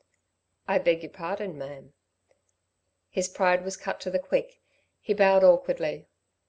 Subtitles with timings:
[0.67, 1.93] "I beg your pardon, ma'am."
[3.11, 4.59] His pride was cut to the quick;
[4.99, 6.07] he bowed, awkwardly.